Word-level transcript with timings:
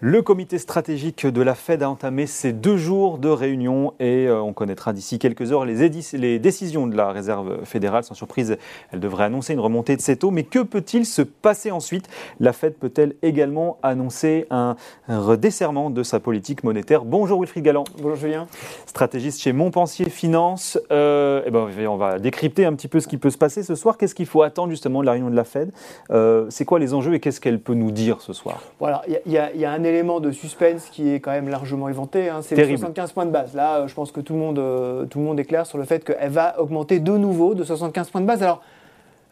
Le 0.00 0.20
comité 0.20 0.58
stratégique 0.58 1.26
de 1.26 1.40
la 1.40 1.54
Fed 1.54 1.82
a 1.82 1.88
entamé 1.88 2.26
ses 2.26 2.52
deux 2.52 2.76
jours 2.76 3.16
de 3.16 3.30
réunion 3.30 3.94
et 3.98 4.26
euh, 4.26 4.42
on 4.42 4.52
connaîtra 4.52 4.92
d'ici 4.92 5.18
quelques 5.18 5.52
heures 5.52 5.64
les, 5.64 5.88
les, 6.12 6.38
décisions 6.38 6.86
de 6.86 6.94
la 6.94 7.12
Réserve 7.12 7.64
fédérale. 7.64 8.04
Sans 8.04 8.12
surprise, 8.12 8.58
elle 8.92 9.00
devrait 9.00 9.24
annoncer 9.24 9.54
une 9.54 9.60
remontée 9.60 9.96
de 9.96 10.02
ses 10.02 10.18
taux. 10.18 10.30
Mais 10.30 10.42
que 10.42 10.58
peut-il 10.58 11.06
se 11.06 11.22
passer 11.22 11.70
ensuite? 11.70 12.10
La 12.40 12.52
Fed 12.52 12.74
peut-elle 12.74 13.14
également 13.22 13.78
annoncer 13.82 14.46
un, 14.50 14.76
redesserrement 15.08 15.88
de 15.88 16.02
sa 16.02 16.20
politique 16.20 16.62
monétaire? 16.62 17.06
Bonjour 17.06 17.40
Wilfried 17.40 17.64
Galland. 17.64 17.84
Bonjour 17.96 18.16
Julien. 18.16 18.48
Stratégiste 18.84 19.40
chez 19.40 19.54
Montpensier 19.54 20.10
Finance. 20.10 20.78
Euh, 20.92 21.40
eh 21.46 21.50
ben, 21.50 21.70
on 21.88 21.96
va 21.96 22.18
décrypter 22.18 22.66
un 22.66 22.74
petit 22.74 22.88
peu 22.88 23.00
ce 23.00 23.08
qui 23.08 23.16
peut 23.16 23.30
se 23.30 23.38
passer 23.38 23.62
ce 23.62 23.74
soir. 23.74 23.96
Qu'est-ce 23.96 24.14
qu'il 24.14 24.26
faut 24.26 24.42
attendre 24.42 24.68
justement 24.68 25.00
de 25.00 25.06
la 25.06 25.12
réunion 25.12 25.30
de 25.30 25.36
la 25.36 25.44
Fed? 25.44 25.72
Euh, 26.10 26.44
C'est 26.50 26.66
quoi 26.66 26.78
les 26.78 26.92
enjeux 26.92 27.14
et 27.14 27.20
qu'est-ce 27.20 27.40
qu'elle 27.40 27.60
peut 27.60 27.72
nous 27.72 27.92
dire 27.92 28.20
ce 28.20 28.34
soir? 28.34 28.60
Voilà, 28.78 29.00
il 29.08 29.32
y, 29.32 29.58
y, 29.58 29.64
a 29.64 29.72
un 29.72 29.85
élément 29.88 30.20
de 30.20 30.30
suspense 30.30 30.88
qui 30.90 31.10
est 31.10 31.20
quand 31.20 31.30
même 31.30 31.48
largement 31.48 31.88
éventé. 31.88 32.28
Hein. 32.28 32.40
C'est 32.42 32.56
les 32.56 32.76
75 32.76 33.12
points 33.12 33.26
de 33.26 33.30
base. 33.30 33.54
Là, 33.54 33.78
euh, 33.78 33.88
je 33.88 33.94
pense 33.94 34.12
que 34.12 34.20
tout 34.20 34.34
le, 34.34 34.38
monde, 34.38 34.58
euh, 34.58 35.06
tout 35.06 35.18
le 35.18 35.24
monde 35.24 35.38
est 35.40 35.44
clair 35.44 35.66
sur 35.66 35.78
le 35.78 35.84
fait 35.84 36.04
qu'elle 36.04 36.30
va 36.30 36.60
augmenter 36.60 37.00
de 37.00 37.16
nouveau 37.16 37.54
de 37.54 37.64
75 37.64 38.10
points 38.10 38.20
de 38.20 38.26
base. 38.26 38.42
Alors, 38.42 38.62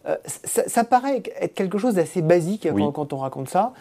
euh, 0.07 0.17
ça, 0.25 0.85
paraît 0.85 1.23
être 1.41 1.55
quelque 1.55 1.79
chose 1.79 1.95
d'assez 1.95 2.21
basique 2.21 2.69
quand, 2.93 3.13
on 3.13 3.17
raconte 3.17 3.49
ça. 3.49 3.73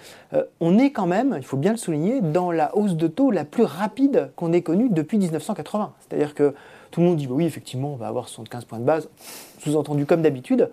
on 0.61 0.77
est 0.77 0.91
quand 0.91 1.05
même, 1.05 1.35
il 1.37 1.43
faut 1.43 1.57
bien 1.57 1.71
le 1.71 1.77
souligner, 1.77 2.21
dans 2.21 2.51
la 2.51 2.75
hausse 2.77 2.95
de 2.95 3.07
taux 3.07 3.29
la 3.29 3.43
plus 3.43 3.63
rapide 3.63 4.31
qu'on 4.37 4.53
ait 4.53 4.61
connue 4.61 4.87
depuis 4.89 5.17
1980. 5.17 5.91
C'est-à-dire 5.99 6.33
que 6.33 6.53
tout 6.91 7.01
le 7.01 7.07
monde 7.07 7.17
dit 7.17 7.27
bah 7.27 7.33
oui, 7.35 7.45
effectivement, 7.45 7.91
on 7.91 7.97
va 7.97 8.07
avoir 8.07 8.29
75 8.29 8.65
points 8.65 8.79
de 8.79 8.85
base, 8.85 9.09
sous-entendu 9.59 10.05
comme 10.05 10.21
d'habitude. 10.21 10.69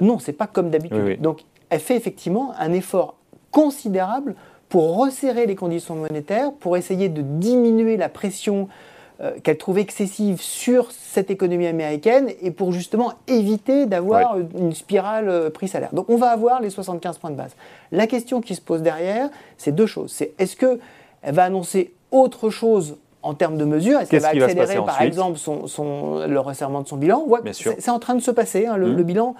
Non, 0.00 0.18
c'est 0.18 0.32
pas 0.32 0.46
comme 0.46 0.70
d'habitude. 0.70 1.20
Donc, 1.20 1.44
elle 1.68 1.80
fait 1.80 1.96
effectivement 1.96 2.54
un 2.58 2.72
effort 2.72 3.16
considérable 3.50 4.34
pour 4.68 4.96
resserrer 4.96 5.46
les 5.46 5.54
conditions 5.54 5.94
monétaires, 5.94 6.52
pour 6.52 6.76
essayer 6.76 7.08
de 7.08 7.22
diminuer 7.22 7.96
la 7.96 8.08
pression 8.08 8.68
euh, 9.20 9.30
qu'elle 9.44 9.58
trouve 9.58 9.78
excessive 9.78 10.40
sur 10.40 10.90
cette 10.90 11.30
économie 11.30 11.68
américaine 11.68 12.30
et 12.42 12.50
pour 12.50 12.72
justement 12.72 13.12
éviter 13.28 13.86
d'avoir 13.86 14.38
une 14.58 14.72
spirale 14.72 15.28
euh, 15.28 15.50
prix-salaire. 15.50 15.90
Donc 15.92 16.10
on 16.10 16.16
va 16.16 16.30
avoir 16.30 16.60
les 16.60 16.68
75 16.68 17.18
points 17.18 17.30
de 17.30 17.36
base. 17.36 17.54
La 17.92 18.08
question 18.08 18.40
qui 18.40 18.56
se 18.56 18.60
pose 18.60 18.82
derrière, 18.82 19.28
c'est 19.56 19.70
deux 19.70 19.86
choses. 19.86 20.10
C'est 20.10 20.32
est-ce 20.40 20.56
qu'elle 20.56 20.80
va 21.22 21.44
annoncer 21.44 21.92
autre 22.10 22.50
chose 22.50 22.96
en 23.22 23.34
termes 23.34 23.56
de 23.56 23.64
mesures? 23.64 24.00
Est-ce 24.00 24.10
qu'elle 24.10 24.20
va 24.20 24.30
accélérer 24.30 24.76
par 24.84 25.00
exemple 25.00 25.38
son, 25.38 26.26
le 26.26 26.40
resserrement 26.40 26.82
de 26.82 26.88
son 26.88 26.96
bilan? 26.96 27.24
C'est 27.52 27.90
en 27.90 28.00
train 28.00 28.16
de 28.16 28.20
se 28.20 28.32
passer. 28.32 28.66
Hein. 28.66 28.76
le, 28.76 28.88
mmh. 28.88 28.96
le, 28.96 29.02
bilan 29.04 29.36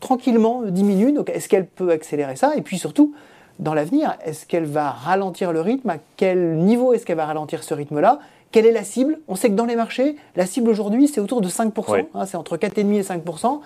tranquillement 0.00 0.60
diminue. 0.66 1.12
Donc 1.12 1.30
est-ce 1.30 1.48
qu'elle 1.48 1.66
peut 1.66 1.92
accélérer 1.92 2.36
ça? 2.36 2.56
Et 2.56 2.60
puis 2.60 2.76
surtout, 2.76 3.14
dans 3.58 3.74
l'avenir 3.74 4.16
Est-ce 4.24 4.46
qu'elle 4.46 4.64
va 4.64 4.90
ralentir 4.90 5.52
le 5.52 5.60
rythme? 5.60 5.90
À 5.90 5.98
quel 6.16 6.56
niveau 6.56 6.92
est-ce 6.92 7.06
qu'elle 7.06 7.16
va 7.16 7.26
ralentir 7.26 7.62
ce 7.62 7.74
rythme-là? 7.74 8.18
Quelle 8.52 8.66
est 8.66 8.72
la 8.72 8.84
cible? 8.84 9.18
On 9.26 9.34
sait 9.34 9.48
que 9.48 9.54
dans 9.54 9.64
les 9.64 9.76
marchés, 9.76 10.16
la 10.36 10.46
cible 10.46 10.70
aujourd'hui, 10.70 11.08
c'est 11.08 11.20
autour 11.20 11.40
de 11.40 11.48
5%. 11.48 12.06
Hein, 12.14 12.26
c'est 12.26 12.36
entre 12.36 12.56
4,5 12.56 12.94
et 12.94 13.02
5%. 13.02 13.60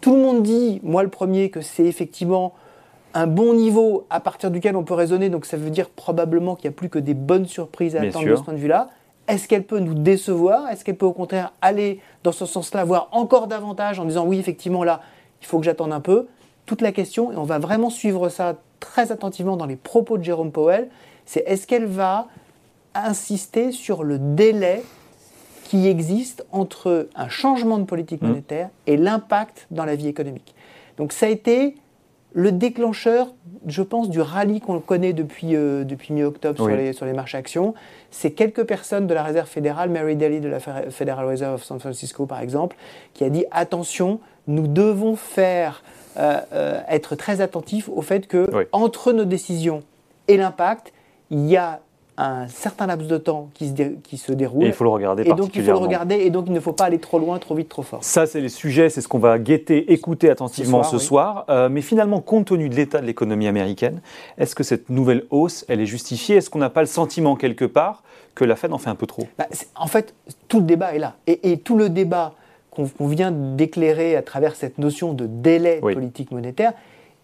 Tout 0.00 0.14
le 0.14 0.22
monde 0.22 0.42
dit, 0.42 0.80
moi 0.84 1.02
le 1.02 1.08
premier, 1.08 1.50
que 1.50 1.60
c'est 1.60 1.84
effectivement 1.84 2.54
un 3.14 3.26
bon 3.26 3.54
niveau 3.54 4.06
à 4.10 4.20
partir 4.20 4.50
duquel 4.50 4.76
on 4.76 4.84
peut 4.84 4.94
raisonner. 4.94 5.28
Donc 5.28 5.44
ça 5.44 5.56
veut 5.56 5.70
dire 5.70 5.88
probablement 5.88 6.54
qu'il 6.54 6.70
n'y 6.70 6.74
a 6.74 6.76
plus 6.76 6.88
que 6.88 6.98
des 6.98 7.14
bonnes 7.14 7.46
surprises 7.46 7.96
à 7.96 8.02
attendre 8.02 8.28
de 8.28 8.36
ce 8.36 8.42
point 8.42 8.54
de 8.54 8.58
vue-là. 8.58 8.90
Est-ce 9.26 9.48
qu'elle 9.48 9.64
peut 9.64 9.80
nous 9.80 9.94
décevoir? 9.94 10.68
Est-ce 10.68 10.84
qu'elle 10.84 10.96
peut 10.96 11.06
au 11.06 11.12
contraire 11.12 11.52
aller 11.60 12.00
dans 12.22 12.32
ce 12.32 12.46
sens-là, 12.46 12.84
voir 12.84 13.08
encore 13.12 13.46
davantage 13.46 13.98
en 13.98 14.04
disant 14.04 14.24
oui, 14.24 14.38
effectivement, 14.38 14.84
là, 14.84 15.00
il 15.42 15.46
faut 15.46 15.58
que 15.58 15.64
j'attende 15.64 15.92
un 15.92 16.00
peu? 16.00 16.28
Toute 16.64 16.80
la 16.80 16.92
question, 16.92 17.32
et 17.32 17.36
on 17.36 17.44
va 17.44 17.58
vraiment 17.58 17.90
suivre 17.90 18.28
ça 18.28 18.54
très 18.80 19.12
attentivement 19.12 19.56
dans 19.56 19.66
les 19.66 19.76
propos 19.76 20.18
de 20.18 20.22
Jérôme 20.22 20.52
Powell, 20.52 20.88
c'est 21.26 21.44
est-ce 21.46 21.66
qu'elle 21.66 21.86
va 21.86 22.28
insister 22.94 23.72
sur 23.72 24.02
le 24.04 24.18
délai 24.18 24.82
qui 25.64 25.86
existe 25.86 26.46
entre 26.50 27.08
un 27.14 27.28
changement 27.28 27.78
de 27.78 27.84
politique 27.84 28.22
mmh. 28.22 28.28
monétaire 28.28 28.70
et 28.86 28.96
l'impact 28.96 29.66
dans 29.70 29.84
la 29.84 29.94
vie 29.94 30.08
économique? 30.08 30.54
Donc 30.96 31.12
ça 31.12 31.26
a 31.26 31.28
été 31.28 31.76
le 32.32 32.52
déclencheur, 32.52 33.34
je 33.66 33.82
pense, 33.82 34.10
du 34.10 34.20
rallye 34.20 34.60
qu'on 34.60 34.80
connaît 34.80 35.12
depuis, 35.12 35.56
euh, 35.56 35.84
depuis 35.84 36.12
mi-octobre 36.12 36.56
sur, 36.56 36.68
les, 36.68 36.92
sur 36.92 37.06
les 37.06 37.12
marchés 37.12 37.38
actions. 37.38 37.74
C'est 38.10 38.32
quelques 38.32 38.64
personnes 38.64 39.06
de 39.06 39.14
la 39.14 39.22
Réserve 39.22 39.48
fédérale, 39.48 39.90
Mary 39.90 40.16
Daly 40.16 40.40
de 40.40 40.48
la 40.48 40.60
Federal 40.60 41.26
Reserve 41.26 41.54
of 41.54 41.64
San 41.64 41.80
Francisco 41.80 42.26
par 42.26 42.40
exemple, 42.40 42.76
qui 43.14 43.24
a 43.24 43.30
dit 43.30 43.44
attention, 43.50 44.20
nous 44.46 44.66
devons 44.66 45.16
faire 45.16 45.82
euh, 46.18 46.40
euh, 46.52 46.80
être 46.88 47.16
très 47.16 47.40
attentif 47.40 47.88
au 47.88 48.02
fait 48.02 48.26
que 48.26 48.48
entre 48.72 49.12
nos 49.12 49.24
décisions 49.24 49.82
et 50.26 50.36
l'impact, 50.36 50.92
il 51.30 51.46
y 51.46 51.56
a 51.56 51.80
un 52.18 52.48
certain 52.48 52.86
laps 52.86 53.08
de 53.08 53.16
temps 53.16 53.48
qui 53.54 53.68
se, 53.68 53.82
qui 54.02 54.16
se 54.18 54.32
déroule. 54.32 54.64
Et 54.64 54.66
il 54.66 54.72
faut 54.72 54.84
le 54.84 54.90
regarder 54.90 55.22
et 55.22 55.32
donc 55.32 55.54
il 55.54 55.62
faut 55.62 55.70
le 55.70 55.76
regarder 55.76 56.16
et 56.16 56.30
donc 56.30 56.46
il 56.48 56.52
ne 56.52 56.60
faut 56.60 56.72
pas 56.72 56.84
aller 56.84 56.98
trop 56.98 57.18
loin, 57.18 57.38
trop 57.38 57.54
vite, 57.54 57.68
trop 57.68 57.82
fort. 57.82 58.02
Ça, 58.02 58.26
c'est 58.26 58.40
les 58.40 58.48
sujets, 58.48 58.90
c'est 58.90 59.00
ce 59.00 59.08
qu'on 59.08 59.20
va 59.20 59.38
guetter, 59.38 59.92
écouter 59.92 60.28
attentivement 60.28 60.82
ce 60.82 60.98
soir. 60.98 61.44
Euh, 61.48 61.68
mais 61.68 61.80
finalement, 61.80 62.20
compte 62.20 62.46
tenu 62.46 62.68
de 62.68 62.74
l'état 62.74 63.00
de 63.00 63.06
l'économie 63.06 63.46
américaine, 63.46 64.00
est-ce 64.36 64.54
que 64.56 64.64
cette 64.64 64.90
nouvelle 64.90 65.24
hausse, 65.30 65.64
elle 65.68 65.80
est 65.80 65.86
justifiée? 65.86 66.36
Est-ce 66.36 66.50
qu'on 66.50 66.58
n'a 66.58 66.70
pas 66.70 66.80
le 66.80 66.86
sentiment 66.86 67.36
quelque 67.36 67.64
part 67.64 68.02
que 68.34 68.44
la 68.44 68.56
Fed 68.56 68.72
en 68.72 68.78
fait 68.78 68.90
un 68.90 68.96
peu 68.96 69.06
trop? 69.06 69.28
Bah, 69.38 69.46
En 69.76 69.86
fait, 69.86 70.14
tout 70.48 70.58
le 70.58 70.66
débat 70.66 70.94
est 70.94 70.98
là. 70.98 71.14
Et, 71.28 71.52
et 71.52 71.58
tout 71.58 71.76
le 71.76 71.88
débat 71.88 72.34
qu'on 72.70 73.08
vient 73.08 73.32
d'éclairer 73.32 74.14
à 74.16 74.22
travers 74.22 74.54
cette 74.54 74.78
notion 74.78 75.12
de 75.12 75.26
délai 75.26 75.80
politique 75.80 76.30
monétaire, 76.30 76.72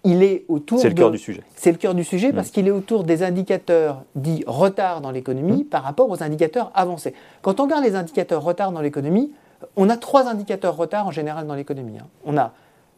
il 0.05 0.23
est 0.23 0.45
autour. 0.49 0.79
C'est 0.79 0.89
le 0.89 0.95
cœur 0.95 1.11
du 1.11 1.19
sujet. 1.19 1.43
C'est 1.57 1.73
le 1.73 1.79
cœur 1.79 1.95
du 1.95 2.05
sujet 2.05 2.33
parce 2.33 2.49
mm. 2.49 2.53
qu'il 2.53 2.69
est 2.69 2.73
autour 2.73 3.05
des 3.05 3.23
indicateurs 3.23 4.03
dits 4.15 4.45
retard 4.47 5.01
dans 5.01 5.11
l'économie 5.11 5.65
mm. 5.65 5.67
par 5.67 5.83
rapport 5.83 6.09
aux 6.11 6.23
indicateurs 6.23 6.71
avancés. 6.75 7.15
Quand 7.43 7.61
on 7.61 7.65
regarde 7.65 7.85
les 7.85 7.97
indicateurs 7.97 8.43
retard 8.43 8.71
dans 8.73 8.81
l'économie, 8.81 9.33
on 9.77 9.89
a 9.89 9.97
trois 9.97 10.29
indicateurs 10.29 10.77
retard 10.77 11.07
en 11.07 11.11
général 11.11 11.47
dans 11.47 11.55
l'économie. 11.55 11.99
Hein. 11.99 12.07
On 12.25 12.37
a 12.37 12.53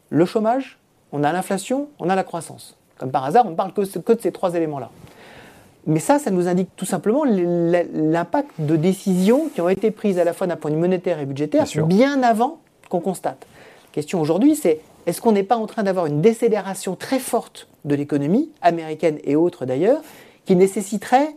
le 0.09 0.25
chômage, 0.25 0.77
on 1.11 1.23
a 1.23 1.31
l'inflation, 1.31 1.87
on 1.99 2.09
a 2.09 2.15
la 2.15 2.23
croissance. 2.23 2.77
Comme 2.97 3.11
par 3.11 3.23
hasard, 3.23 3.45
on 3.45 3.51
ne 3.51 3.55
parle 3.55 3.73
que 3.73 4.13
de 4.13 4.21
ces 4.21 4.31
trois 4.31 4.55
éléments-là. 4.55 4.89
Mais 5.85 5.99
ça, 5.99 6.19
ça 6.19 6.31
nous 6.31 6.49
indique 6.49 6.69
tout 6.75 6.85
simplement 6.85 7.23
l'impact 7.23 8.51
de 8.59 8.75
décisions 8.75 9.47
qui 9.53 9.61
ont 9.61 9.69
été 9.69 9.89
prises 9.91 10.19
à 10.19 10.25
la 10.25 10.33
fois 10.33 10.45
d'un 10.45 10.57
point 10.57 10.69
de 10.69 10.75
vue 10.75 10.81
monétaire 10.81 11.19
et 11.19 11.25
budgétaire 11.25 11.65
bien, 11.85 12.21
avant 12.23 12.59
qu'on 12.89 12.99
constate. 12.99 13.47
La 13.85 13.93
question 13.93 14.19
aujourd'hui, 14.19 14.55
c'est 14.55 14.81
est-ce 15.07 15.21
qu'on 15.21 15.31
n'est 15.31 15.43
pas 15.43 15.55
en 15.55 15.65
train 15.67 15.83
d'avoir 15.83 16.05
une 16.05 16.21
décélération 16.21 16.95
très 16.95 17.19
forte 17.19 17.69
de 17.85 17.95
l'économie, 17.95 18.51
américaine 18.61 19.19
et 19.23 19.37
autres 19.37 19.65
d'ailleurs, 19.65 20.01
qui 20.45 20.55
nécessiterait 20.57 21.33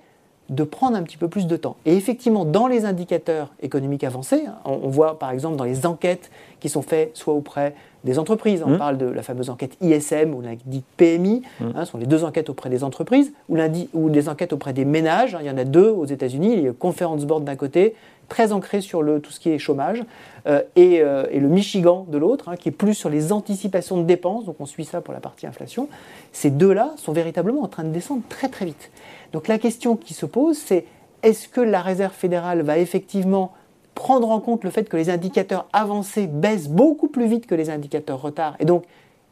de 0.48 0.64
prendre 0.64 0.96
un 0.96 1.04
petit 1.04 1.16
peu 1.16 1.28
plus 1.28 1.46
de 1.46 1.56
temps? 1.56 1.76
Et 1.86 1.96
effectivement, 1.96 2.44
dans 2.44 2.66
les 2.66 2.84
indicateurs 2.84 3.54
économiques 3.62 4.02
avancés, 4.02 4.42
hein, 4.46 4.58
on, 4.64 4.88
voit 4.88 5.20
par 5.20 5.30
exemple 5.30 5.54
dans 5.54 5.64
les 5.64 5.86
enquêtes 5.86 6.32
qui 6.60 6.68
sont 6.68 6.82
faites 6.82 7.16
soit 7.16 7.34
auprès 7.34 7.74
des 8.04 8.18
entreprises, 8.18 8.62
on 8.64 8.70
mmh. 8.70 8.78
parle 8.78 8.98
de 8.98 9.06
la 9.06 9.22
fameuse 9.22 9.50
enquête 9.50 9.76
ISM 9.80 10.34
ou 10.34 10.42
dite 10.64 10.84
PMI, 10.96 11.42
mmh. 11.60 11.64
hein, 11.74 11.84
ce 11.84 11.92
sont 11.92 11.98
les 11.98 12.06
deux 12.06 12.24
enquêtes 12.24 12.48
auprès 12.48 12.70
des 12.70 12.82
entreprises, 12.82 13.32
ou, 13.48 13.58
ou 13.92 14.10
des 14.10 14.28
enquêtes 14.28 14.52
auprès 14.52 14.72
des 14.72 14.84
ménages, 14.84 15.34
hein, 15.34 15.40
il 15.42 15.46
y 15.46 15.50
en 15.50 15.58
a 15.58 15.64
deux 15.64 15.88
aux 15.88 16.06
États-Unis, 16.06 16.54
il 16.54 16.62
y 16.62 16.68
a 16.68 16.72
Conference 16.72 17.26
Board 17.26 17.44
d'un 17.44 17.56
côté, 17.56 17.94
très 18.28 18.52
ancré 18.52 18.80
sur 18.80 19.02
le, 19.02 19.20
tout 19.20 19.32
ce 19.32 19.40
qui 19.40 19.50
est 19.50 19.58
chômage, 19.58 20.02
euh, 20.46 20.62
et, 20.76 21.02
euh, 21.02 21.26
et, 21.30 21.40
le 21.40 21.48
Michigan 21.48 22.06
de 22.08 22.16
l'autre, 22.16 22.54
qui 22.54 22.70
est 22.70 22.72
plus 22.72 22.94
sur 22.94 23.10
les 23.10 23.32
anticipations 23.32 23.98
de 23.98 24.04
dépenses, 24.04 24.46
donc 24.46 24.56
on 24.60 24.66
suit 24.66 24.86
ça 24.86 25.02
pour 25.02 25.12
la 25.12 25.20
partie 25.20 25.46
inflation. 25.46 25.88
Ces 26.32 26.50
deux-là 26.50 26.92
sont 26.96 27.12
véritablement 27.12 27.62
en 27.62 27.68
train 27.68 27.84
de 27.84 27.90
descendre 27.90 28.22
très 28.30 28.48
très 28.48 28.64
vite. 28.64 28.90
Donc 29.32 29.48
la 29.48 29.58
question 29.58 29.96
qui 29.96 30.14
se 30.14 30.24
pose, 30.24 30.56
c'est 30.56 30.86
est-ce 31.22 31.48
que 31.48 31.60
la 31.60 31.82
Réserve 31.82 32.14
fédérale 32.14 32.62
va 32.62 32.78
effectivement 32.78 33.52
prendre 33.94 34.30
en 34.30 34.40
compte 34.40 34.64
le 34.64 34.70
fait 34.70 34.88
que 34.88 34.96
les 34.96 35.10
indicateurs 35.10 35.66
avancés 35.72 36.26
baissent 36.26 36.68
beaucoup 36.68 37.08
plus 37.08 37.26
vite 37.26 37.46
que 37.46 37.54
les 37.54 37.70
indicateurs 37.70 38.20
retard, 38.20 38.56
et 38.60 38.64
donc 38.64 38.84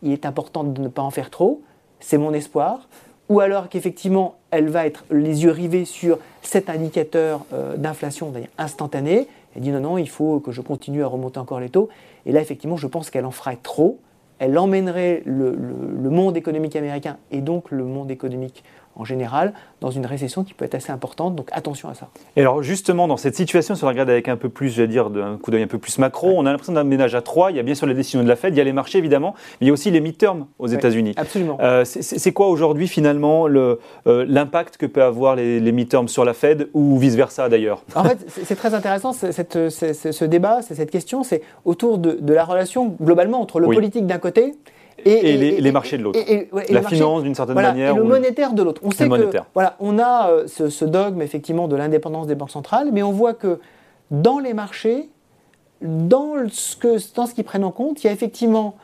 il 0.02 0.12
est 0.12 0.26
important 0.26 0.64
de 0.64 0.80
ne 0.80 0.88
pas 0.88 1.02
en 1.02 1.10
faire 1.10 1.30
trop, 1.30 1.62
c'est 2.00 2.18
mon 2.18 2.32
espoir, 2.32 2.88
ou 3.28 3.40
alors 3.40 3.68
qu'effectivement 3.68 4.36
elle 4.50 4.68
va 4.68 4.86
être 4.86 5.04
les 5.10 5.44
yeux 5.44 5.50
rivés 5.50 5.84
sur 5.84 6.18
cet 6.42 6.70
indicateur 6.70 7.44
euh, 7.52 7.76
d'inflation 7.76 8.32
instantané, 8.56 9.28
elle 9.54 9.62
dit 9.62 9.70
non, 9.70 9.80
non, 9.80 9.98
il 9.98 10.08
faut 10.08 10.40
que 10.40 10.52
je 10.52 10.60
continue 10.60 11.02
à 11.02 11.06
remonter 11.06 11.38
encore 11.38 11.60
les 11.60 11.70
taux, 11.70 11.88
et 12.26 12.32
là 12.32 12.40
effectivement 12.40 12.76
je 12.76 12.86
pense 12.86 13.10
qu'elle 13.10 13.26
en 13.26 13.30
ferait 13.30 13.58
trop, 13.62 13.98
elle 14.38 14.56
emmènerait 14.56 15.22
le, 15.24 15.52
monde 16.10 16.36
économique 16.36 16.76
américain 16.76 17.16
et 17.30 17.40
donc 17.40 17.70
le 17.70 17.84
monde 17.84 18.10
économique 18.10 18.64
en 18.98 19.04
général 19.04 19.54
dans 19.80 19.90
une 19.90 20.04
récession 20.04 20.44
qui 20.44 20.54
peut 20.54 20.64
être 20.64 20.74
assez 20.74 20.92
importante. 20.92 21.34
Donc 21.34 21.48
attention 21.52 21.88
à 21.88 21.94
ça. 21.94 22.08
Et 22.36 22.40
alors 22.40 22.62
justement, 22.62 23.08
dans 23.08 23.16
cette 23.16 23.36
situation, 23.36 23.74
si 23.74 23.84
on 23.84 23.88
regarde 23.88 24.10
avec 24.10 24.28
un 24.28 24.36
peu 24.36 24.48
plus, 24.48 24.70
j'allais 24.70 24.88
dire, 24.88 25.08
d'un 25.10 25.38
coup 25.38 25.50
d'œil 25.50 25.62
un 25.62 25.68
peu 25.68 25.78
plus 25.78 25.98
macro, 25.98 26.34
on 26.36 26.44
a 26.44 26.50
l'impression 26.50 26.72
d'un 26.72 26.84
ménage 26.84 27.14
à 27.14 27.22
trois. 27.22 27.50
Il 27.50 27.56
y 27.56 27.60
a 27.60 27.62
bien 27.62 27.74
sûr 27.74 27.86
les 27.86 27.94
décisions 27.94 28.22
de 28.22 28.28
la 28.28 28.36
Fed, 28.36 28.54
il 28.54 28.58
y 28.58 28.60
a 28.60 28.64
les 28.64 28.72
marchés 28.72 28.98
évidemment, 28.98 29.34
mais 29.60 29.66
il 29.66 29.68
y 29.68 29.70
a 29.70 29.72
aussi 29.72 29.90
les 29.90 30.00
midterms 30.00 30.46
aux 30.58 30.66
États-Unis. 30.66 31.14
Absolument. 31.16 31.58
Euh, 31.60 31.84
c'est 31.84 32.32
quoi 32.32 32.48
aujourd'hui 32.48 32.88
finalement 32.88 33.48
euh, 33.48 33.76
l'impact 34.04 34.76
que 34.76 34.86
peut 34.86 35.02
avoir 35.02 35.36
les, 35.36 35.60
les 35.60 35.72
midterms 35.72 36.08
sur 36.08 36.24
la 36.24 36.34
Fed 36.34 36.68
ou 36.74 36.98
vice 36.98 37.14
versa 37.14 37.48
d'ailleurs? 37.48 37.84
En 37.94 38.04
fait, 38.04 38.18
c'est 38.44 38.56
très 38.56 38.74
intéressant 38.74 39.12
cette, 39.12 39.70
ce 39.70 40.24
débat, 40.24 40.62
cette 40.62 40.90
question, 40.90 41.22
c'est 41.22 41.42
autour 41.64 41.98
de, 41.98 42.32
la 42.32 42.44
relation 42.44 42.96
globalement 43.00 43.40
entre 43.40 43.60
le 43.60 43.66
politique 43.66 44.06
d'un 44.06 44.18
côté 44.18 44.54
et, 45.04 45.60
les, 45.60 45.72
marchés 45.72 45.98
de 45.98 46.02
l'autre. 46.02 46.18
la 46.70 46.82
finance 46.82 47.22
d'une 47.22 47.34
certaine 47.34 47.54
manière. 47.54 47.94
Et 47.94 47.96
le 47.96 48.04
monétaire 48.04 48.52
de 48.52 48.62
l'autre. 48.62 48.80
On 48.84 48.90
sait 48.90 49.08
que 49.08 49.30
voilà, 49.54 49.76
on 49.80 49.98
a 49.98 50.30
euh, 50.30 50.46
ce, 50.46 50.84
dogme 50.84 51.22
effectivement 51.22 51.68
de 51.68 51.76
l'indépendance 51.76 52.26
des 52.26 52.34
banques 52.34 52.50
centrales, 52.50 52.90
mais 52.92 53.02
on 53.02 53.12
voit 53.12 53.34
que 53.34 53.60
dans 54.10 54.38
les 54.38 54.54
marchés, 54.54 55.08
dans 55.82 56.34
ce, 56.48 56.76
que, 56.76 57.14
dans 57.14 57.26
ce 57.26 57.34
qu'ils 57.34 57.44
prennent 57.44 57.64
en 57.64 57.70
compte, 57.70 58.02
il 58.02 58.06
y 58.06 58.10
a 58.10 58.12
effectivement 58.12 58.76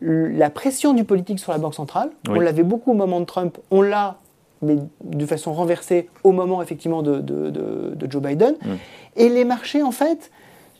la 0.00 0.48
pression 0.48 0.94
du 0.94 1.04
politique 1.04 1.38
sur 1.38 1.52
la 1.52 1.58
banque 1.58 1.74
centrale. 1.74 2.10
On 2.28 2.40
l'avait 2.40 2.62
beaucoup 2.62 2.92
au 2.92 2.94
moment 2.94 3.20
de 3.20 3.26
Trump, 3.26 3.58
on 3.70 3.82
l'a 3.82 4.16
mais 4.62 4.76
de 5.04 5.26
façon 5.26 5.52
renversée 5.52 6.08
au 6.22 6.32
moment 6.32 6.60
effectivement 6.60 7.02
de, 7.02 7.20
de, 7.20 8.10
Joe 8.10 8.22
Biden. 8.22 8.54
Mm. 8.62 8.68
Et 9.16 9.28
les 9.28 9.44
marchés, 9.44 9.82
en 9.82 9.90
fait, 9.90 10.30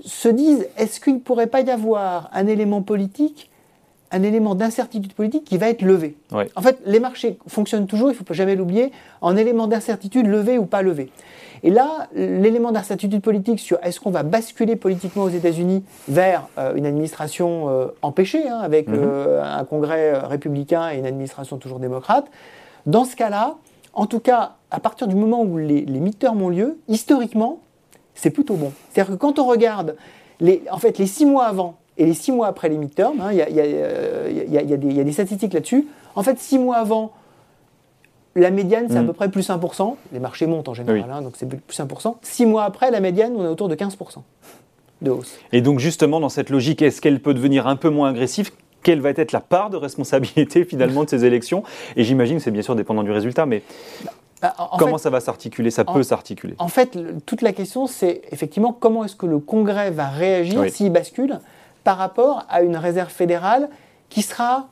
se 0.04 0.28
disent, 0.28 0.68
est-ce 0.76 1.00
qu'il 1.00 1.14
ne 1.14 1.18
pourrait 1.18 1.46
pas 1.46 1.60
y 1.60 1.70
avoir 1.70 2.28
un 2.32 2.46
élément 2.46 2.82
politique 2.82 3.50
un 4.12 4.22
élément 4.22 4.54
d'incertitude 4.54 5.12
politique 5.12 5.44
qui 5.44 5.58
va 5.58 5.68
être 5.68 5.82
levé. 5.82 6.16
En 6.56 6.62
fait, 6.62 6.78
les 6.84 7.00
marchés 7.00 7.38
fonctionnent 7.46 7.86
toujours, 7.86 8.08
il 8.08 8.12
ne 8.12 8.16
faut 8.18 8.34
jamais 8.34 8.56
l'oublier, 8.56 8.92
en 9.20 9.36
élément 9.36 9.66
d'incertitude 9.66 10.26
levé 10.26 10.58
ou 10.58 10.66
pas 10.66 10.82
levé. 10.82 11.10
Et 11.62 11.70
là, 11.70 12.08
l'élément 12.14 12.72
d'incertitude 12.72 13.20
politique 13.20 13.60
sur 13.60 13.78
est-ce 13.82 14.00
qu'on 14.00 14.10
va 14.10 14.22
basculer 14.22 14.76
politiquement 14.76 15.24
aux 15.24 15.30
États-Unis 15.30 15.84
vers 16.08 16.48
euh, 16.58 16.74
une 16.74 16.86
administration 16.86 17.68
euh, 17.68 17.86
empêchée, 18.02 18.48
hein, 18.48 18.58
avec 18.60 18.88
mhm. 18.88 18.98
euh, 18.98 19.42
un 19.42 19.64
Congrès 19.64 20.18
républicain 20.18 20.90
et 20.90 20.98
une 20.98 21.06
administration 21.06 21.58
toujours 21.58 21.78
démocrate, 21.78 22.26
dans 22.86 23.04
ce 23.04 23.14
cas-là, 23.14 23.56
en 23.92 24.06
tout 24.06 24.20
cas, 24.20 24.54
à 24.70 24.80
partir 24.80 25.06
du 25.06 25.16
moment 25.16 25.42
où 25.42 25.58
les, 25.58 25.82
les 25.82 26.00
midterms 26.00 26.40
ont 26.40 26.48
lieu, 26.48 26.78
historiquement, 26.88 27.60
c'est 28.14 28.30
plutôt 28.30 28.54
bon. 28.54 28.72
C'est-à-dire 28.90 29.14
que 29.14 29.18
quand 29.18 29.38
on 29.38 29.46
regarde, 29.46 29.96
les, 30.40 30.62
en 30.70 30.78
fait, 30.78 30.98
les 30.98 31.06
six 31.06 31.26
mois 31.26 31.44
avant, 31.44 31.76
et 32.00 32.06
les 32.06 32.14
six 32.14 32.32
mois 32.32 32.46
après 32.46 32.70
les 32.70 32.78
midterms, 32.78 33.22
il 33.30 33.36
y, 33.36 35.00
a 35.00 35.04
des 35.04 35.12
statistiques 35.12 35.52
là-dessus. 35.52 35.86
En 36.14 36.22
fait, 36.22 36.38
six 36.38 36.58
mois 36.58 36.78
avant, 36.78 37.12
la 38.34 38.50
médiane, 38.50 38.86
c'est 38.88 38.96
à 38.96 39.02
mm. 39.02 39.06
peu 39.08 39.12
près 39.12 39.28
plus 39.28 39.46
1%. 39.50 39.96
Les 40.14 40.18
marchés 40.18 40.46
montent 40.46 40.68
en 40.70 40.74
général, 40.74 41.10
hein, 41.12 41.20
donc 41.20 41.34
c'est 41.36 41.46
plus 41.46 41.78
1%. 41.78 42.16
Six 42.22 42.46
mois 42.46 42.64
après, 42.64 42.90
la 42.90 43.00
médiane, 43.00 43.34
on 43.36 43.44
est 43.44 43.48
autour 43.48 43.68
de 43.68 43.74
15% 43.74 44.22
de 45.02 45.10
hausse. 45.10 45.38
Et 45.52 45.60
donc, 45.60 45.78
justement, 45.78 46.20
dans 46.20 46.30
cette 46.30 46.48
logique, 46.48 46.80
est-ce 46.80 47.02
qu'elle 47.02 47.20
peut 47.20 47.34
devenir 47.34 47.66
un 47.66 47.76
peu 47.76 47.90
moins 47.90 48.08
agressive? 48.08 48.50
Quelle 48.82 49.00
va 49.00 49.10
être 49.10 49.32
la 49.32 49.40
part 49.40 49.68
de 49.68 49.76
responsabilité 49.76 50.64
finalement 50.68 51.04
de 51.04 51.10
ces 51.10 51.26
élections? 51.26 51.64
Et 51.96 52.04
j'imagine 52.04 52.38
que 52.38 52.42
c'est 52.42 52.50
bien 52.50 52.62
sûr 52.62 52.76
dépendant 52.76 53.02
du 53.02 53.12
résultat, 53.12 53.44
mais 53.44 53.62
bah, 54.40 54.54
comment 54.78 54.96
ça 54.96 55.10
va 55.10 55.20
s'articuler? 55.20 55.70
Ça 55.70 55.84
peut 55.84 56.02
s'articuler. 56.02 56.54
En 56.56 56.68
fait, 56.68 56.96
toute 57.26 57.42
la 57.42 57.52
question, 57.52 57.86
c'est 57.86 58.22
effectivement 58.32 58.72
comment 58.72 59.04
est-ce 59.04 59.16
que 59.16 59.26
le 59.26 59.38
Congrès 59.38 59.90
va 59.90 60.08
réagir 60.08 60.64
s'il 60.70 60.90
bascule? 60.90 61.40
Par 61.84 61.96
rapport 61.96 62.44
à 62.48 62.62
une 62.62 62.76
réserve 62.76 63.10
fédérale 63.10 63.68
qui 64.08 64.22
sera, 64.22 64.68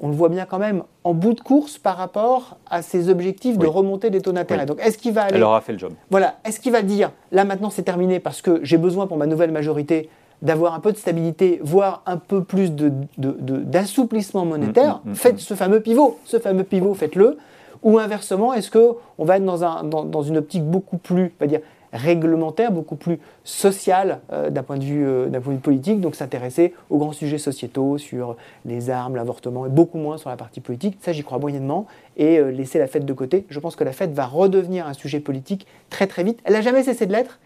on 0.00 0.08
le 0.08 0.14
voit 0.14 0.28
bien 0.28 0.44
quand 0.44 0.58
même, 0.58 0.82
en 1.04 1.14
bout 1.14 1.34
de 1.34 1.40
course 1.40 1.78
par 1.78 1.96
rapport 1.96 2.56
à 2.68 2.82
ses 2.82 3.08
objectifs 3.08 3.58
de 3.58 3.66
remontée 3.66 4.10
des 4.10 4.20
taux 4.20 4.32
d'intérêt. 4.32 4.66
Donc 4.66 4.78
est-ce 4.80 4.98
qu'il 4.98 5.12
va 5.12 5.24
aller... 5.24 5.36
Elle 5.36 5.42
aura 5.42 5.60
fait 5.60 5.72
le 5.72 5.78
job. 5.78 5.92
Voilà. 6.10 6.36
Est-ce 6.44 6.60
qu'il 6.60 6.72
va 6.72 6.82
dire, 6.82 7.12
là 7.30 7.44
maintenant 7.44 7.70
c'est 7.70 7.82
terminé 7.82 8.20
parce 8.20 8.42
que 8.42 8.60
j'ai 8.62 8.78
besoin 8.78 9.06
pour 9.06 9.16
ma 9.16 9.26
nouvelle 9.26 9.52
majorité 9.52 10.08
d'avoir 10.42 10.74
un 10.74 10.80
peu 10.80 10.92
de 10.92 10.96
stabilité, 10.96 11.60
voire 11.62 12.02
un 12.04 12.16
peu 12.16 12.42
plus 12.42 12.72
d'assouplissement 13.16 14.42
de, 14.44 14.50
monétaire, 14.50 15.00
mm, 15.04 15.08
mm, 15.08 15.12
mm, 15.12 15.14
faites 15.14 15.38
ce 15.38 15.54
fameux 15.54 15.80
pivot. 15.80 16.18
Ce 16.24 16.38
fameux 16.38 16.64
pivot, 16.64 16.94
faites-le. 16.94 17.38
Ou 17.84 17.98
inversement, 17.98 18.52
est-ce 18.52 18.70
qu'on 18.70 19.24
va 19.24 19.36
être 19.36 19.44
dans, 19.44 19.64
un, 19.64 19.84
dans, 19.84 20.04
dans, 20.04 20.22
une 20.22 20.36
optique 20.36 20.64
beaucoup 20.64 20.98
plus, 20.98 21.32
on 21.40 21.44
va 21.44 21.46
dire, 21.46 21.60
réglementaire, 21.92 22.72
beaucoup 22.72 22.96
plus 22.96 23.18
social 23.44 24.20
euh, 24.32 24.50
d'un 24.50 24.62
point, 24.62 24.78
de 24.78 24.84
vue, 24.84 25.06
euh, 25.06 25.26
d'un 25.26 25.40
point 25.40 25.52
de 25.52 25.58
vue 25.58 25.62
politique, 25.62 26.00
donc 26.00 26.14
s'intéresser 26.14 26.74
aux 26.90 26.98
grands 26.98 27.12
sujets 27.12 27.38
sociétaux 27.38 27.98
sur 27.98 28.36
les 28.64 28.90
armes, 28.90 29.16
l'avortement, 29.16 29.66
et 29.66 29.68
beaucoup 29.68 29.98
moins 29.98 30.16
sur 30.16 30.30
la 30.30 30.36
partie 30.36 30.60
politique. 30.60 30.98
Ça, 31.00 31.12
j'y 31.12 31.22
crois 31.22 31.38
moyennement, 31.38 31.86
et 32.16 32.38
euh, 32.38 32.50
laisser 32.50 32.78
la 32.78 32.86
fête 32.86 33.04
de 33.04 33.12
côté. 33.12 33.44
Je 33.48 33.60
pense 33.60 33.76
que 33.76 33.84
la 33.84 33.92
fête 33.92 34.12
va 34.12 34.26
redevenir 34.26 34.86
un 34.86 34.94
sujet 34.94 35.20
politique 35.20 35.66
très 35.90 36.06
très 36.06 36.24
vite. 36.24 36.40
Elle 36.44 36.54
n'a 36.54 36.62
jamais 36.62 36.82
cessé 36.82 37.06
de 37.06 37.12
l'être, 37.12 37.38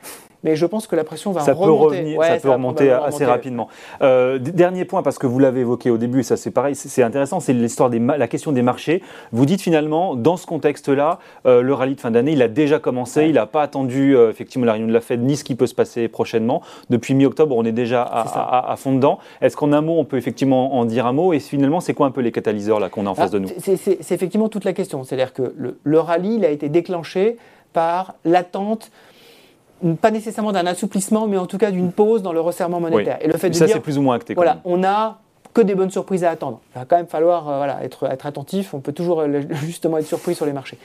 mais 0.47 0.55
je 0.55 0.65
pense 0.65 0.87
que 0.87 0.95
la 0.95 1.03
pression 1.03 1.33
va 1.33 1.41
ça 1.41 1.55
remonter. 1.55 1.67
Peut 1.67 1.97
revenir, 1.97 2.23
ça, 2.23 2.37
peut 2.37 2.51
remonter 2.51 2.91
assez 2.93 3.25
rapidement. 3.25 3.67
Euh, 4.01 4.39
dernier 4.39 4.85
point, 4.85 5.03
parce 5.03 5.19
que 5.19 5.27
vous 5.27 5.41
l'avez 5.41 5.63
évoqué 5.63 5.91
au 5.91 5.99
début, 5.99 6.23
ça 6.23 6.37
c'est 6.37 6.53
pareil, 6.53 6.77
c'est 6.77 7.03
intéressant, 7.03 7.41
c'est 7.41 7.53
l'histoire 7.53 7.91
des 7.91 7.99
la 7.99 8.29
question 8.29 8.53
des 8.53 8.63
marchés. 8.63 9.03
Vous 9.33 9.45
dites 9.45 9.61
finalement, 9.61 10.15
dans 10.15 10.37
ce 10.37 10.47
contexte-là, 10.47 11.19
euh, 11.47 11.63
le 11.63 11.75
rallye 11.75 11.97
de 11.97 12.01
fin 12.01 12.13
d'année, 12.13 12.31
il 12.31 12.43
a 12.43 12.49
déjà 12.49 12.79
commencé, 12.79 13.25
il 13.25 13.35
n'a 13.35 13.47
pas 13.47 13.63
attendu 13.63 14.15
euh, 14.15 14.31
effectivement 14.31 14.67
la 14.67 14.75
réunion 14.75 14.87
de 14.87 14.93
la 14.93 15.01
Fed 15.01 15.21
ni 15.21 15.35
ce 15.35 15.43
qui 15.43 15.57
peut 15.57 15.67
se 15.67 15.75
passer 15.75 16.07
prochainement. 16.07 16.63
Depuis 16.91 17.15
mi-octobre, 17.15 17.57
on 17.57 17.65
est 17.65 17.73
déjà 17.73 18.05
à, 18.05 18.77
fond 18.77 18.95
dedans. 18.95 19.19
Est-ce 19.41 19.57
qu'en 19.57 19.73
un 19.73 19.81
mot, 19.81 19.99
on 19.99 20.05
peut 20.05 20.17
effectivement 20.17 20.77
en 20.77 20.85
dire 20.85 21.07
un 21.07 21.13
mot? 21.13 21.33
Et 21.33 21.41
finalement, 21.41 21.81
c'est 21.81 21.95
quoi 21.95 22.07
un 22.07 22.13
peu 22.13 22.21
les 22.21 22.31
catalyseurs 22.31 22.79
là 22.79 22.89
qu'on 22.89 23.07
a 23.07 23.11
en 23.11 23.17
face 23.17 23.33
de 23.33 23.41
nous? 23.41 23.49
C'est 23.59 24.13
effectivement 24.13 24.49
toute 24.49 24.65
la 24.65 24.75
question. 24.75 25.03
C'est-à-dire 25.03 25.33
que 25.33 25.55
le, 25.57 25.79
le 25.83 25.99
rallye, 25.99 26.37
il 26.37 26.45
a 26.45 26.51
été 26.51 26.69
déclenché 26.69 27.37
par 27.73 28.15
l'attente 28.25 28.93
pas 30.01 30.11
nécessairement 30.11 30.53
d'un 30.53 30.67
assouplissement, 30.67 31.27
mais 31.27 31.39
en 31.39 31.47
tout 31.47 31.59
cas 31.59 31.71
d'une 31.71 31.93
pause 31.93 32.23
dans 32.23 32.33
le 32.33 32.41
resserrement 32.41 32.81
monétaire. 32.81 33.19
Et 33.21 33.29
le 33.29 33.37
fait 33.37 33.51
de 33.51 33.55
ça, 33.55 33.69
c'est 33.69 33.81
plus 33.81 33.99
ou 33.99 34.03
moins 34.03 34.17
acté. 34.17 34.35
Voilà, 34.35 34.61
on 34.65 34.83
a 34.85 35.19
que 35.57 35.63
des 35.63 35.75
bonnes 35.75 35.91
surprises 35.91 36.23
à 36.23 36.31
attendre. 36.31 36.61
Il 36.75 36.79
va 36.79 36.85
quand 36.85 36.97
même 36.97 37.07
falloir 37.07 37.49
euh, 37.49 37.57
voilà, 37.57 37.83
être, 37.83 38.05
être 38.11 38.27
attentif. 38.27 38.75
On 38.75 38.81
peut 38.81 38.93
toujours 38.93 39.21
euh, 39.23 39.41
justement 39.65 39.97
être 39.97 40.07
surpris 40.07 40.35
sur 40.35 40.45
les 40.45 40.53
marchés. 40.53 40.77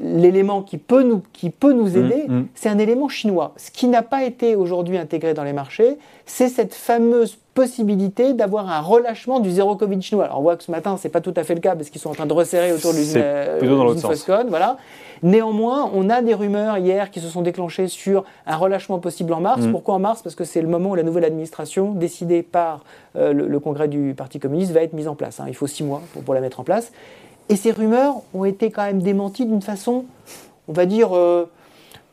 L'élément 0.00 0.62
qui 0.62 0.78
peut 0.78 1.02
nous, 1.02 1.22
qui 1.32 1.50
peut 1.50 1.72
nous 1.72 1.90
mm, 1.90 1.96
aider, 1.96 2.24
mm. 2.28 2.46
c'est 2.54 2.68
un 2.68 2.78
élément 2.78 3.08
chinois. 3.08 3.52
Ce 3.56 3.70
qui 3.70 3.88
n'a 3.88 4.02
pas 4.02 4.24
été 4.24 4.56
aujourd'hui 4.56 4.96
intégré 4.96 5.34
dans 5.34 5.44
les 5.44 5.52
marchés, 5.52 5.98
c'est 6.24 6.48
cette 6.48 6.74
fameuse 6.74 7.36
possibilité 7.54 8.32
d'avoir 8.32 8.70
un 8.70 8.80
relâchement 8.80 9.40
du 9.40 9.50
zéro 9.50 9.76
Covid 9.76 10.00
chinois. 10.00 10.24
Alors 10.24 10.38
on 10.38 10.42
voit 10.42 10.56
que 10.56 10.64
ce 10.64 10.70
matin, 10.70 10.96
c'est 10.96 11.10
pas 11.10 11.20
tout 11.20 11.34
à 11.36 11.44
fait 11.44 11.54
le 11.54 11.60
cas 11.60 11.76
parce 11.76 11.90
qu'ils 11.90 12.00
sont 12.00 12.10
en 12.10 12.14
train 12.14 12.26
de 12.26 12.32
resserrer 12.32 12.72
autour 12.72 12.92
de 12.92 12.98
l'usine 12.98 14.00
Foxconn. 14.00 14.48
Voilà. 14.48 14.78
Néanmoins, 15.22 15.90
on 15.94 16.10
a 16.10 16.20
des 16.20 16.34
rumeurs 16.34 16.78
hier 16.78 17.10
qui 17.10 17.20
se 17.20 17.28
sont 17.28 17.42
déclenchées 17.42 17.86
sur 17.86 18.24
un 18.46 18.56
relâchement 18.56 18.98
possible 18.98 19.32
en 19.32 19.40
mars. 19.40 19.62
Mm. 19.62 19.70
Pourquoi 19.70 19.94
en 19.94 19.98
mars? 20.00 20.22
Parce 20.22 20.34
que 20.34 20.44
c'est 20.44 20.60
le 20.60 20.68
moment 20.68 20.90
où 20.90 20.94
la 20.96 21.04
nouvelle 21.04 21.24
administration, 21.24 21.92
décidée 21.92 22.42
par 22.42 22.80
euh, 23.16 23.32
le, 23.32 23.60
congrès 23.60 23.86
du 23.86 24.14
Parti 24.16 24.40
communiste, 24.40 24.72
va 24.72 24.82
être 24.82 24.94
mise 24.94 25.06
en 25.06 25.14
place. 25.14 25.38
Hein. 25.38 25.44
Il 25.46 25.54
faut 25.54 25.68
six 25.68 25.84
mois 25.84 26.02
pour, 26.24 26.34
la 26.34 26.40
mettre 26.40 26.58
en 26.58 26.64
place. 26.64 26.92
Et 27.52 27.56
ces 27.56 27.70
rumeurs 27.70 28.22
ont 28.32 28.46
été 28.46 28.70
quand 28.70 28.82
même 28.82 29.02
démenties 29.02 29.44
d'une 29.44 29.60
façon, 29.60 30.06
on 30.68 30.72
va 30.72 30.86
dire, 30.86 31.14
euh, 31.14 31.44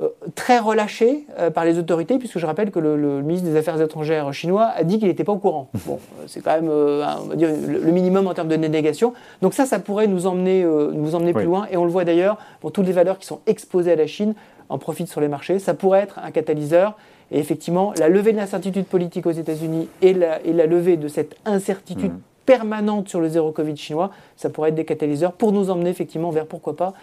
euh, 0.02 0.08
très 0.36 0.60
relâché 0.60 1.26
euh, 1.40 1.50
par 1.50 1.64
les 1.64 1.78
autorités, 1.78 2.18
puisque 2.18 2.40
je 2.40 2.46
rappelle 2.46 2.72
que 2.72 2.80
le, 2.80 3.22
ministre 3.22 3.48
des 3.48 3.56
Affaires 3.56 3.80
étrangères 3.82 4.34
chinois 4.34 4.72
a 4.76 4.84
dit 4.84 5.00
qu'il 5.00 5.08
n'était 5.08 5.24
pas 5.24 5.32
au 5.32 5.38
courant. 5.38 5.70
Bon, 5.86 5.96
euh, 6.20 6.24
c'est 6.28 6.42
quand 6.42 6.56
même, 6.56 6.70
on 6.70 7.28
va 7.28 7.36
dire, 7.38 7.50
le, 7.50 7.90
minimum 7.90 8.28
en 8.28 8.34
termes 8.34 8.50
de 8.50 8.58
dénégation. 8.58 9.14
Donc 9.42 9.54
ça, 9.54 9.66
ça 9.66 9.80
pourrait 9.80 10.08
nous 10.08 10.28
emmener, 10.28 10.64
nous 10.64 11.16
emmener 11.16 11.32
plus 11.32 11.46
loin. 11.46 11.68
Et 11.72 11.78
on 11.78 11.86
le 11.86 11.92
voit 11.92 12.04
d'ailleurs, 12.04 12.38
pour 12.60 12.74
toutes 12.74 12.86
les 12.86 12.92
valeurs 12.92 13.18
qui 13.18 13.26
sont 13.26 13.40
exposées 13.48 13.94
à 13.94 13.96
la 13.96 14.08
Chine, 14.08 14.36
en 14.68 14.78
profitent 14.78 15.10
sur 15.10 15.22
les 15.22 15.30
marchés. 15.30 15.58
Ça 15.58 15.74
pourrait 15.74 16.02
être 16.02 16.20
un 16.20 16.32
catalyseur. 16.32 16.98
Et 17.32 17.40
effectivement, 17.40 17.94
la 17.98 18.10
levée 18.10 18.34
de 18.34 18.38
l'incertitude 18.38 18.86
politique 18.86 19.26
aux 19.26 19.32
États-Unis 19.32 19.88
et 20.02 20.14
la, 20.14 20.42
et 20.44 20.52
la, 20.52 20.66
levée 20.66 20.98
de 20.98 21.08
cette 21.08 21.36
incertitude 21.46 22.14
mm. 22.14 22.20
Permanente 22.50 23.10
sur 23.10 23.22
le 23.22 23.30
zéro 23.30 23.52
Covid 23.52 23.78
chinois, 23.78 24.10
ça 24.36 24.50
pourrait 24.50 24.70
être 24.70 24.76
des 24.76 24.84
catalyseurs 24.84 25.34
pour 25.34 25.52
nous 25.52 25.70
emmener 25.70 25.92
effectivement 25.92 26.32
vers, 26.32 26.48
pourquoi 26.48 26.76
pas, 26.76 26.94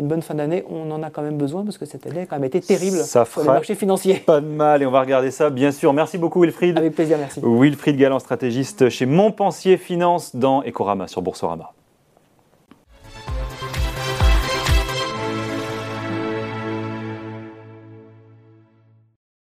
une 0.00 0.08
bonne 0.08 0.20
fin 0.20 0.34
d'année, 0.34 0.64
on 0.68 0.90
en 0.90 1.00
a 1.04 1.10
quand 1.10 1.22
même 1.22 1.38
besoin 1.38 1.62
parce 1.62 1.78
que 1.78 1.86
cette 1.86 2.08
année 2.08 2.22
a 2.22 2.26
quand 2.26 2.34
même 2.34 2.44
été 2.44 2.60
terrible 2.60 2.96
ça 2.96 3.24
pour 3.24 3.42
les 3.42 3.48
marchés 3.48 3.76
financiers. 3.76 4.16
Pas 4.16 4.40
de 4.40 4.46
mal 4.46 4.82
et 4.82 4.86
on 4.86 4.90
va 4.90 5.00
regarder 5.00 5.30
ça 5.30 5.48
bien 5.48 5.70
sûr. 5.70 5.92
Merci 5.92 6.18
beaucoup 6.18 6.40
Wilfried. 6.42 6.76
Avec 6.76 6.96
plaisir, 6.96 7.18
merci. 7.18 7.40
Wilfried 7.40 7.96
Galland, 7.96 8.18
stratégiste 8.18 8.88
chez 8.88 9.06
Montpensier 9.06 9.76
Finance 9.76 10.34
dans 10.34 10.64
Ecorama 10.64 11.06
sur 11.06 11.22
Boursorama. 11.22 11.72